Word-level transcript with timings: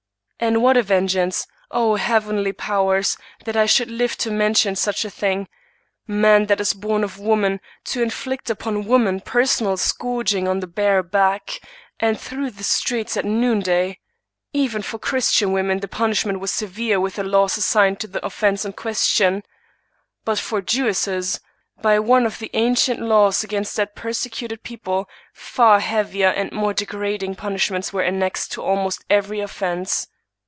And 0.43 0.63
what 0.63 0.75
a 0.75 0.81
vengeance! 0.81 1.45
O 1.69 1.97
heavenly 1.97 2.51
powers! 2.51 3.15
that 3.45 3.55
I 3.55 3.67
should 3.67 3.91
live 3.91 4.17
to 4.17 4.31
mention 4.31 4.75
such 4.75 5.05
a 5.05 5.09
thing! 5.11 5.47
Man 6.07 6.47
that 6.47 6.59
is 6.59 6.73
born 6.73 7.03
of 7.03 7.19
woman, 7.19 7.59
to 7.85 8.01
inflict 8.01 8.49
upon 8.49 8.85
woman 8.85 9.19
personal 9.21 9.77
scourging 9.77 10.47
on 10.47 10.59
the 10.59 10.65
bare 10.65 11.03
back, 11.03 11.59
and 11.99 12.19
through 12.19 12.49
the 12.49 12.63
streets 12.63 13.15
at 13.15 13.23
noonday! 13.23 13.99
Even 14.51 14.81
for 14.81 14.97
Christian 14.97 15.51
women 15.51 15.79
the 15.79 15.87
punishment 15.87 16.39
was 16.39 16.49
severe 16.51 16.99
which 16.99 17.17
the 17.17 17.23
laws 17.23 17.55
assigned 17.55 17.99
to 17.99 18.07
the 18.07 18.25
offense 18.25 18.65
in 18.65 18.73
question. 18.73 19.43
But 20.25 20.39
for 20.39 20.59
Jewesses, 20.59 21.39
by 21.83 21.99
one 21.99 22.25
of 22.25 22.39
the 22.39 22.49
ancient 22.55 22.99
laws 22.99 23.43
against 23.43 23.75
that 23.75 23.95
persecuted 23.95 24.63
people, 24.63 25.07
far 25.35 25.79
heavier 25.81 26.29
and 26.29 26.51
more 26.51 26.73
degrading 26.73 27.35
punishments 27.35 27.93
were 27.93 28.01
annexed 28.01 28.51
to 28.53 28.63
almost 28.63 29.05
every 29.07 29.39
offense. 29.39 30.07